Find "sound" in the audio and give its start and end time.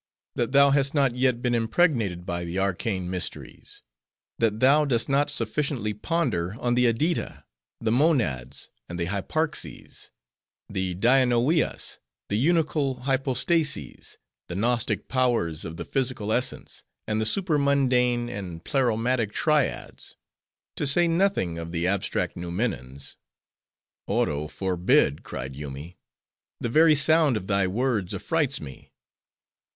26.95-27.37